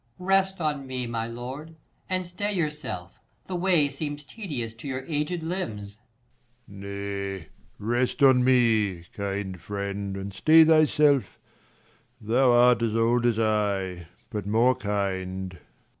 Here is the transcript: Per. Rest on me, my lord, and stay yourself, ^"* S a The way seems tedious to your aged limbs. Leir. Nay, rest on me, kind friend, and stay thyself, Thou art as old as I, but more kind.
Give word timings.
Per. 0.17 0.23
Rest 0.25 0.59
on 0.59 0.87
me, 0.87 1.05
my 1.05 1.27
lord, 1.27 1.75
and 2.09 2.25
stay 2.25 2.51
yourself, 2.51 3.11
^"* 3.11 3.13
S 3.13 3.19
a 3.19 3.47
The 3.49 3.55
way 3.55 3.87
seems 3.87 4.23
tedious 4.23 4.73
to 4.73 4.87
your 4.87 5.05
aged 5.07 5.43
limbs. 5.43 5.99
Leir. 6.67 7.37
Nay, 7.41 7.47
rest 7.77 8.23
on 8.23 8.43
me, 8.43 9.05
kind 9.13 9.61
friend, 9.61 10.17
and 10.17 10.33
stay 10.33 10.63
thyself, 10.65 11.37
Thou 12.19 12.51
art 12.51 12.81
as 12.81 12.95
old 12.95 13.27
as 13.27 13.37
I, 13.37 14.07
but 14.31 14.47
more 14.47 14.73
kind. 14.73 15.59